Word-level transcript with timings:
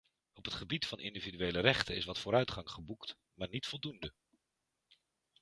Op 0.33 0.45
het 0.45 0.53
gebied 0.53 0.85
van 0.87 0.99
individuele 0.99 1.59
rechten 1.59 1.95
is 1.95 2.05
wat 2.05 2.19
vooruitgang 2.19 2.69
geboekt, 2.69 3.15
maar 3.33 3.49
niet 3.49 3.67
voldoende. 3.67 4.13